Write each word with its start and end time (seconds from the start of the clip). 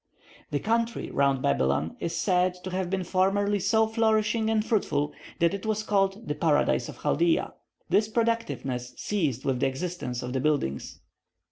The 0.49 0.57
country 0.59 1.11
round 1.11 1.43
Babylon 1.43 1.95
is 1.99 2.15
said 2.15 2.55
to 2.63 2.71
have 2.71 2.89
been 2.89 3.03
formerly 3.03 3.59
so 3.59 3.85
flourishing 3.85 4.49
and 4.49 4.65
fruitful, 4.65 5.13
that 5.37 5.53
it 5.53 5.63
was 5.63 5.83
called 5.83 6.27
the 6.27 6.33
Paradise 6.33 6.89
of 6.89 7.01
Chaldea. 7.03 7.53
This 7.87 8.07
productiveness 8.07 8.95
ceased 8.97 9.45
with 9.45 9.59
the 9.59 9.67
existence 9.67 10.23
of 10.23 10.33
the 10.33 10.39
buildings. 10.41 11.01